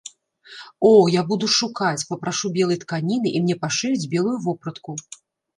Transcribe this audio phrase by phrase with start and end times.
[0.91, 4.91] О, я буду шукаць, папрашу белай тканіны, і мне пашыюць белую вопратку.